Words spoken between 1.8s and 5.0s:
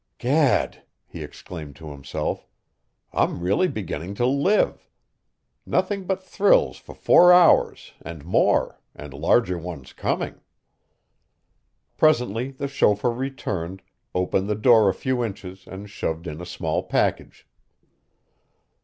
himself, "I'm really beginning to live.